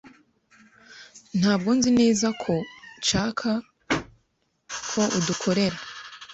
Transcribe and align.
Ntabwo 1.39 1.69
nzi 1.77 1.89
neza 1.99 2.27
ko 2.43 2.53
nshaka 2.99 3.49
ko 4.89 5.01
adukorera. 5.17 5.77